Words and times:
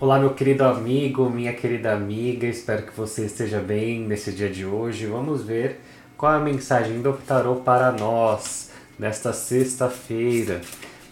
Olá, 0.00 0.18
meu 0.18 0.34
querido 0.34 0.64
amigo, 0.64 1.30
minha 1.30 1.52
querida 1.52 1.92
amiga, 1.92 2.48
espero 2.48 2.82
que 2.82 2.92
você 2.96 3.26
esteja 3.26 3.60
bem 3.60 4.00
nesse 4.00 4.32
dia 4.32 4.50
de 4.50 4.66
hoje. 4.66 5.06
Vamos 5.06 5.44
ver 5.44 5.80
qual 6.16 6.32
é 6.32 6.36
a 6.36 6.40
mensagem 6.40 7.00
do 7.00 7.12
tarô 7.12 7.56
para 7.56 7.92
nós 7.92 8.72
nesta 8.98 9.32
sexta-feira, 9.32 10.60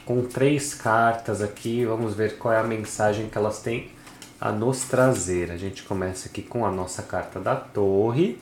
com 0.04 0.24
três 0.24 0.74
cartas 0.74 1.40
aqui. 1.40 1.84
Vamos 1.84 2.14
ver 2.14 2.38
qual 2.38 2.52
é 2.52 2.58
a 2.58 2.64
mensagem 2.64 3.28
que 3.28 3.38
elas 3.38 3.62
têm 3.62 3.88
a 4.40 4.50
nos 4.50 4.82
trazer. 4.82 5.52
A 5.52 5.56
gente 5.56 5.84
começa 5.84 6.28
aqui 6.28 6.42
com 6.42 6.66
a 6.66 6.70
nossa 6.72 7.04
carta 7.04 7.38
da 7.38 7.54
Torre, 7.54 8.36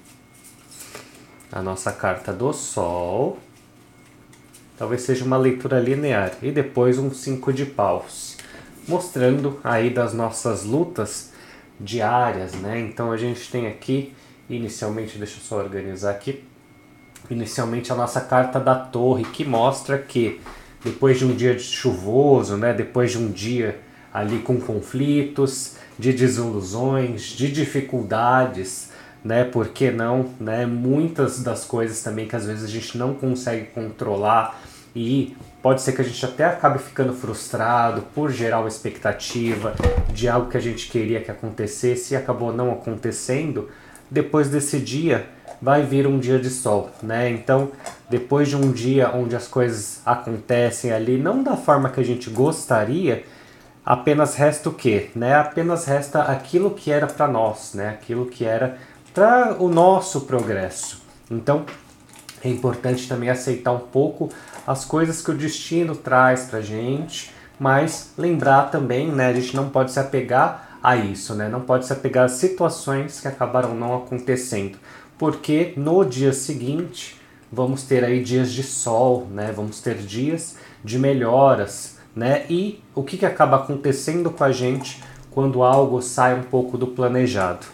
a 1.53 1.61
nossa 1.61 1.93
carta 1.93 2.33
do 2.33 2.51
Sol. 2.55 3.39
Talvez 4.79 5.03
seja 5.03 5.23
uma 5.23 5.37
leitura 5.37 5.79
linear 5.79 6.33
e 6.41 6.51
depois 6.51 6.99
um 6.99 7.13
cinco 7.13 7.53
de 7.53 7.67
paus 7.67 8.41
mostrando 8.91 9.61
aí 9.63 9.89
das 9.89 10.13
nossas 10.13 10.65
lutas 10.65 11.33
diárias, 11.79 12.53
né? 12.55 12.81
Então 12.81 13.13
a 13.13 13.17
gente 13.17 13.49
tem 13.51 13.69
aqui, 13.69 14.13
inicialmente, 14.51 15.17
deixa 15.17 15.39
eu 15.39 15.43
só 15.43 15.59
organizar 15.59 16.11
aqui, 16.11 16.43
inicialmente 17.31 17.93
a 17.93 17.95
nossa 17.95 18.21
carta 18.21 18.59
da 18.59 18.75
torre, 18.75 19.25
que 19.25 19.45
mostra 19.45 19.97
que 19.97 20.41
depois 20.85 21.19
de 21.19 21.25
um 21.25 21.35
dia 21.35 21.57
chuvoso, 21.59 22.57
né? 22.57 22.75
Depois 22.75 23.13
de 23.13 23.19
um 23.19 23.31
dia 23.31 23.81
ali 24.13 24.41
com 24.41 24.61
conflitos, 24.61 25.77
de 25.97 26.13
desilusões, 26.13 27.23
de 27.23 27.51
dificuldades, 27.51 28.91
né? 29.25 29.45
Por 29.45 29.69
que 29.69 29.93
não, 29.93 30.31
né? 30.41 30.67
Muitas 30.67 31.43
das 31.43 31.65
coisas 31.65 32.03
também 32.03 32.27
que 32.27 32.35
às 32.35 32.45
vezes 32.45 32.65
a 32.65 32.69
gente 32.69 32.99
não 32.99 33.15
consegue 33.15 33.67
controlar 33.67 34.61
e 34.97 35.37
pode 35.63 35.83
ser 35.83 35.93
que 35.93 36.01
a 36.01 36.05
gente 36.05 36.25
até 36.25 36.45
acabe 36.45 36.79
ficando 36.79 37.13
frustrado 37.13 38.03
por 38.15 38.31
gerar 38.31 38.61
uma 38.61 38.69
expectativa 38.69 39.75
de 40.13 40.29
algo 40.29 40.51
que 40.51 40.57
a 40.57 40.61
gente 40.61 40.89
queria 40.89 41.21
que 41.21 41.31
acontecesse 41.31 42.15
e 42.15 42.17
acabou 42.17 42.53
não 42.53 42.73
acontecendo. 42.73 43.69
Depois 44.11 44.49
desse 44.49 44.81
dia 44.81 45.27
vai 45.61 45.83
vir 45.83 46.07
um 46.07 46.19
dia 46.19 46.39
de 46.39 46.49
sol, 46.49 46.91
né? 47.03 47.31
Então, 47.31 47.71
depois 48.09 48.49
de 48.49 48.57
um 48.57 48.73
dia 48.73 49.11
onde 49.15 49.37
as 49.37 49.47
coisas 49.47 50.01
acontecem 50.07 50.91
ali 50.91 51.19
não 51.19 51.43
da 51.43 51.57
forma 51.57 51.91
que 51.91 52.01
a 52.01 52.05
gente 52.05 52.31
gostaria, 52.31 53.25
apenas 53.85 54.35
resta 54.35 54.71
o 54.71 54.73
quê? 54.73 55.11
Né? 55.15 55.35
Apenas 55.35 55.85
resta 55.85 56.23
aquilo 56.23 56.71
que 56.71 56.91
era 56.91 57.07
para 57.07 57.29
nós, 57.29 57.75
né? 57.75 57.91
Aquilo 57.91 58.27
que 58.27 58.45
era 58.45 58.79
para 59.13 59.57
o 59.59 59.69
nosso 59.69 60.23
progresso. 60.23 61.03
Então, 61.31 61.67
é 62.43 62.49
importante 62.49 63.09
também 63.09 63.29
aceitar 63.29 63.73
um 63.73 63.79
pouco 63.79 64.31
as 64.67 64.85
coisas 64.85 65.23
que 65.23 65.31
o 65.31 65.37
destino 65.37 65.95
traz 65.95 66.45
pra 66.45 66.61
gente, 66.61 67.33
mas 67.59 68.13
lembrar 68.17 68.71
também, 68.71 69.11
né, 69.11 69.29
a 69.29 69.33
gente 69.33 69.55
não 69.55 69.69
pode 69.69 69.93
se 69.93 69.99
apegar 69.99 70.79
a 70.83 70.97
isso, 70.97 71.35
né? 71.35 71.49
Não 71.49 71.61
pode 71.61 71.87
se 71.87 71.93
apegar 71.93 72.25
a 72.25 72.29
situações 72.29 73.21
que 73.21 73.29
acabaram 73.29 73.75
não 73.75 73.95
acontecendo, 73.95 74.79
porque 75.19 75.75
no 75.77 76.05
dia 76.05 76.33
seguinte 76.33 77.21
vamos 77.53 77.83
ter 77.83 78.05
aí 78.05 78.23
dias 78.23 78.51
de 78.53 78.63
sol, 78.63 79.27
né? 79.31 79.53
Vamos 79.55 79.81
ter 79.81 79.97
dias 79.97 80.57
de 80.83 80.99
melhoras, 80.99 81.99
né? 82.17 82.47
E 82.49 82.83
o 82.95 83.03
que, 83.03 83.19
que 83.19 83.27
acaba 83.27 83.57
acontecendo 83.57 84.31
com 84.31 84.45
a 84.45 84.53
gente 84.53 85.03
quando 85.31 85.63
algo 85.63 86.01
sai 86.01 86.35
um 86.35 86.43
pouco 86.43 86.79
do 86.79 86.87
planejado? 86.87 87.67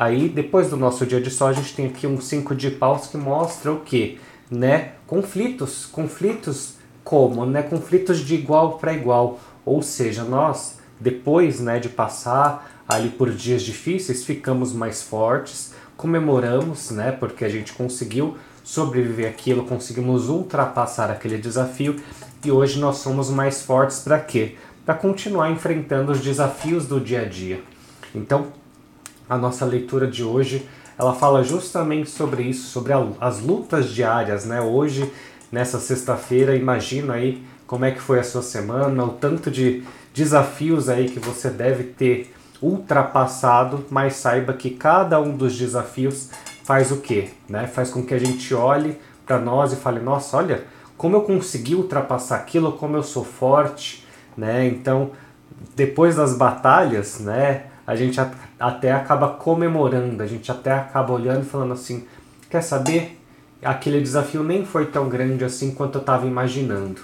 Aí, 0.00 0.28
depois 0.28 0.70
do 0.70 0.76
nosso 0.76 1.04
dia 1.04 1.20
de 1.20 1.28
sol, 1.28 1.48
a 1.48 1.52
gente 1.52 1.74
tem 1.74 1.86
aqui 1.86 2.06
um 2.06 2.20
5 2.20 2.54
de 2.54 2.70
paus 2.70 3.08
que 3.08 3.16
mostra 3.16 3.72
o 3.72 3.80
que? 3.80 4.20
Né? 4.48 4.92
Conflitos. 5.08 5.86
Conflitos 5.86 6.74
como? 7.02 7.44
Né? 7.44 7.64
Conflitos 7.64 8.20
de 8.20 8.36
igual 8.36 8.78
para 8.78 8.92
igual. 8.92 9.40
Ou 9.66 9.82
seja, 9.82 10.22
nós, 10.22 10.78
depois 11.00 11.58
né, 11.58 11.80
de 11.80 11.88
passar 11.88 12.84
ali 12.88 13.08
por 13.08 13.32
dias 13.32 13.60
difíceis, 13.60 14.22
ficamos 14.22 14.72
mais 14.72 15.02
fortes, 15.02 15.74
comemoramos, 15.96 16.92
né? 16.92 17.10
Porque 17.10 17.44
a 17.44 17.48
gente 17.48 17.72
conseguiu 17.72 18.36
sobreviver 18.62 19.28
aquilo, 19.28 19.64
conseguimos 19.64 20.28
ultrapassar 20.28 21.10
aquele 21.10 21.38
desafio 21.38 21.96
e 22.44 22.52
hoje 22.52 22.78
nós 22.78 22.98
somos 22.98 23.30
mais 23.30 23.62
fortes 23.62 23.98
para 23.98 24.20
quê? 24.20 24.54
Para 24.86 24.94
continuar 24.94 25.50
enfrentando 25.50 26.12
os 26.12 26.20
desafios 26.20 26.86
do 26.86 27.00
dia 27.00 27.22
a 27.22 27.24
dia. 27.24 27.60
Então, 28.14 28.46
a 29.28 29.36
nossa 29.36 29.64
leitura 29.64 30.06
de 30.06 30.24
hoje, 30.24 30.68
ela 30.98 31.14
fala 31.14 31.44
justamente 31.44 32.10
sobre 32.10 32.42
isso, 32.42 32.68
sobre 32.68 32.92
a, 32.92 33.06
as 33.20 33.40
lutas 33.40 33.90
diárias, 33.90 34.44
né? 34.44 34.60
Hoje, 34.60 35.12
nessa 35.50 35.78
sexta-feira, 35.78 36.56
imagina 36.56 37.14
aí 37.14 37.42
como 37.66 37.84
é 37.84 37.90
que 37.90 38.00
foi 38.00 38.18
a 38.18 38.24
sua 38.24 38.42
semana, 38.42 39.04
o 39.04 39.10
tanto 39.10 39.50
de 39.50 39.84
desafios 40.14 40.88
aí 40.88 41.08
que 41.08 41.20
você 41.20 41.50
deve 41.50 41.84
ter 41.84 42.34
ultrapassado, 42.60 43.84
mas 43.90 44.16
saiba 44.16 44.52
que 44.52 44.70
cada 44.70 45.20
um 45.20 45.36
dos 45.36 45.56
desafios 45.56 46.30
faz 46.64 46.90
o 46.90 46.96
quê? 46.96 47.28
Né? 47.48 47.66
Faz 47.66 47.90
com 47.90 48.04
que 48.04 48.14
a 48.14 48.18
gente 48.18 48.52
olhe 48.54 48.98
para 49.24 49.38
nós 49.38 49.72
e 49.72 49.76
fale, 49.76 50.00
nossa, 50.00 50.36
olha 50.36 50.64
como 50.98 51.16
eu 51.16 51.20
consegui 51.20 51.76
ultrapassar 51.76 52.36
aquilo, 52.36 52.72
como 52.72 52.96
eu 52.96 53.04
sou 53.04 53.24
forte, 53.24 54.04
né? 54.36 54.66
Então, 54.66 55.12
depois 55.76 56.16
das 56.16 56.36
batalhas, 56.36 57.20
né, 57.20 57.66
a 57.88 57.96
gente 57.96 58.20
até 58.60 58.92
acaba 58.92 59.28
comemorando, 59.28 60.22
a 60.22 60.26
gente 60.26 60.52
até 60.52 60.72
acaba 60.72 61.10
olhando 61.10 61.40
e 61.40 61.48
falando 61.48 61.72
assim: 61.72 62.04
quer 62.50 62.60
saber? 62.60 63.18
Aquele 63.64 64.02
desafio 64.02 64.44
nem 64.44 64.62
foi 64.66 64.84
tão 64.84 65.08
grande 65.08 65.42
assim 65.42 65.70
quanto 65.70 65.94
eu 65.94 66.00
estava 66.02 66.26
imaginando. 66.26 67.00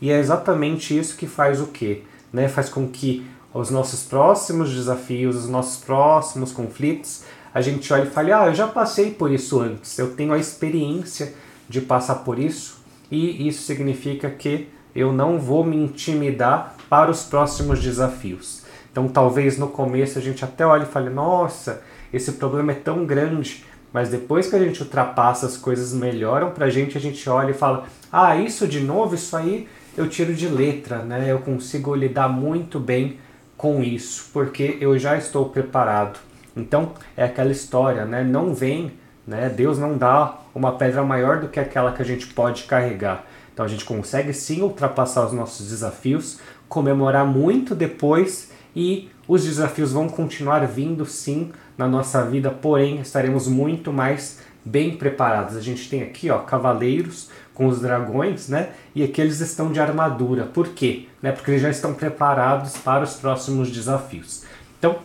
E 0.00 0.12
é 0.12 0.18
exatamente 0.20 0.96
isso 0.96 1.16
que 1.16 1.26
faz 1.26 1.60
o 1.60 1.66
quê? 1.66 2.04
Né? 2.32 2.46
Faz 2.46 2.68
com 2.68 2.86
que 2.86 3.26
os 3.52 3.68
nossos 3.68 4.04
próximos 4.04 4.72
desafios, 4.72 5.34
os 5.34 5.48
nossos 5.48 5.82
próximos 5.84 6.52
conflitos, 6.52 7.24
a 7.52 7.60
gente 7.60 7.92
olhe 7.92 8.06
e 8.06 8.10
fale: 8.10 8.32
ah, 8.32 8.46
eu 8.46 8.54
já 8.54 8.68
passei 8.68 9.10
por 9.10 9.32
isso 9.32 9.58
antes, 9.58 9.98
eu 9.98 10.14
tenho 10.14 10.32
a 10.32 10.38
experiência 10.38 11.34
de 11.68 11.80
passar 11.80 12.14
por 12.14 12.38
isso, 12.38 12.80
e 13.10 13.48
isso 13.48 13.62
significa 13.62 14.30
que 14.30 14.68
eu 14.94 15.12
não 15.12 15.40
vou 15.40 15.64
me 15.64 15.76
intimidar 15.76 16.76
para 16.88 17.10
os 17.10 17.24
próximos 17.24 17.82
desafios. 17.82 18.67
Então 18.90 19.08
talvez 19.08 19.58
no 19.58 19.68
começo 19.68 20.18
a 20.18 20.22
gente 20.22 20.44
até 20.44 20.66
olhe 20.66 20.84
e 20.84 20.86
fale, 20.86 21.10
nossa, 21.10 21.82
esse 22.12 22.32
problema 22.32 22.72
é 22.72 22.74
tão 22.74 23.04
grande, 23.04 23.64
mas 23.92 24.08
depois 24.08 24.48
que 24.48 24.56
a 24.56 24.58
gente 24.58 24.82
ultrapassa, 24.82 25.46
as 25.46 25.56
coisas 25.56 25.92
melhoram 25.92 26.50
pra 26.50 26.68
gente, 26.68 26.96
a 26.96 27.00
gente 27.00 27.28
olha 27.28 27.50
e 27.50 27.54
fala, 27.54 27.86
ah, 28.12 28.36
isso 28.36 28.66
de 28.66 28.80
novo, 28.80 29.14
isso 29.14 29.36
aí 29.36 29.68
eu 29.96 30.08
tiro 30.08 30.34
de 30.34 30.46
letra, 30.46 30.98
né? 30.98 31.26
Eu 31.28 31.40
consigo 31.40 31.94
lidar 31.94 32.28
muito 32.28 32.78
bem 32.78 33.18
com 33.56 33.82
isso, 33.82 34.30
porque 34.32 34.78
eu 34.80 34.98
já 34.98 35.16
estou 35.16 35.48
preparado. 35.48 36.18
Então 36.56 36.92
é 37.16 37.24
aquela 37.24 37.50
história, 37.50 38.04
né? 38.04 38.22
Não 38.22 38.54
vem, 38.54 38.92
né? 39.26 39.48
Deus 39.48 39.78
não 39.78 39.98
dá 39.98 40.38
uma 40.54 40.72
pedra 40.72 41.02
maior 41.02 41.40
do 41.40 41.48
que 41.48 41.58
aquela 41.58 41.92
que 41.92 42.02
a 42.02 42.04
gente 42.04 42.28
pode 42.28 42.64
carregar. 42.64 43.24
Então 43.52 43.64
a 43.64 43.68
gente 43.68 43.84
consegue 43.84 44.32
sim 44.32 44.62
ultrapassar 44.62 45.26
os 45.26 45.32
nossos 45.32 45.68
desafios, 45.68 46.38
comemorar 46.68 47.26
muito 47.26 47.74
depois 47.74 48.52
e 48.74 49.08
os 49.26 49.44
desafios 49.44 49.92
vão 49.92 50.08
continuar 50.08 50.66
vindo 50.66 51.04
sim 51.04 51.50
na 51.76 51.86
nossa 51.86 52.24
vida, 52.24 52.50
porém 52.50 53.00
estaremos 53.00 53.46
muito 53.46 53.92
mais 53.92 54.40
bem 54.64 54.96
preparados. 54.96 55.56
A 55.56 55.60
gente 55.60 55.88
tem 55.88 56.02
aqui, 56.02 56.30
ó, 56.30 56.38
cavaleiros 56.38 57.30
com 57.54 57.66
os 57.66 57.80
dragões, 57.80 58.48
né? 58.48 58.70
E 58.94 59.02
aqui 59.02 59.20
eles 59.20 59.40
estão 59.40 59.72
de 59.72 59.80
armadura. 59.80 60.44
Por 60.44 60.68
quê? 60.68 61.06
Né? 61.22 61.32
Porque 61.32 61.50
eles 61.50 61.62
já 61.62 61.70
estão 61.70 61.94
preparados 61.94 62.76
para 62.76 63.04
os 63.04 63.14
próximos 63.14 63.70
desafios. 63.70 64.44
Então, 64.78 64.98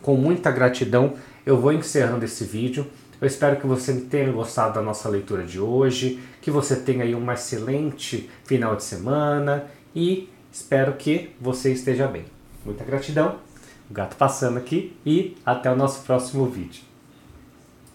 com 0.00 0.16
muita 0.16 0.50
gratidão, 0.50 1.14
eu 1.44 1.58
vou 1.58 1.72
encerrando 1.72 2.24
esse 2.24 2.44
vídeo. 2.44 2.86
Eu 3.20 3.26
espero 3.26 3.56
que 3.56 3.66
você 3.66 3.92
tenha 4.00 4.30
gostado 4.32 4.74
da 4.74 4.82
nossa 4.82 5.08
leitura 5.08 5.44
de 5.44 5.60
hoje, 5.60 6.20
que 6.40 6.50
você 6.50 6.76
tenha 6.76 7.04
aí 7.04 7.14
um 7.14 7.30
excelente 7.32 8.28
final 8.44 8.76
de 8.76 8.82
semana 8.82 9.66
e 9.94 10.28
espero 10.52 10.94
que 10.94 11.30
você 11.40 11.72
esteja 11.72 12.06
bem. 12.06 12.33
Muita 12.64 12.84
gratidão, 12.84 13.38
o 13.90 13.94
gato 13.94 14.16
passando 14.16 14.56
aqui 14.56 14.96
e 15.04 15.36
até 15.44 15.70
o 15.70 15.76
nosso 15.76 16.02
próximo 16.02 16.46
vídeo. 16.46 16.93